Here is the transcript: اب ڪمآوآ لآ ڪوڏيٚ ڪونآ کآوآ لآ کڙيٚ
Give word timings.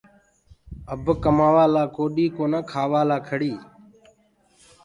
اب 0.93 1.03
ڪمآوآ 1.23 1.65
لآ 1.73 1.83
ڪوڏيٚ 1.95 2.33
ڪونآ 2.35 2.59
کآوآ 2.71 3.01
لآ 3.09 3.17
کڙيٚ 3.27 3.59